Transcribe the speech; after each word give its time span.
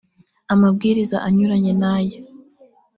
amabwiriza 0.53 1.17
anyuranye 1.27 1.71
n 1.79 1.83
aya 1.95 2.19